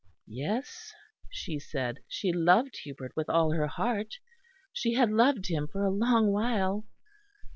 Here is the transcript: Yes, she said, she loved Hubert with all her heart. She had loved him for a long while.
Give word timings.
Yes, 0.25 0.95
she 1.29 1.59
said, 1.59 1.99
she 2.07 2.33
loved 2.33 2.75
Hubert 2.77 3.11
with 3.15 3.29
all 3.29 3.51
her 3.51 3.67
heart. 3.67 4.15
She 4.73 4.93
had 4.95 5.11
loved 5.11 5.45
him 5.47 5.67
for 5.67 5.83
a 5.85 5.91
long 5.91 6.31
while. 6.31 6.87